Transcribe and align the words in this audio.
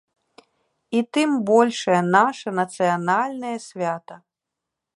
І 0.99 1.01
тым 1.17 1.29
большае 1.49 1.99
наша 2.17 2.49
нацыянальнае 2.61 3.55
свята. 3.67 4.15